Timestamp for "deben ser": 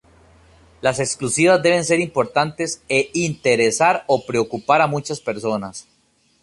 1.61-1.99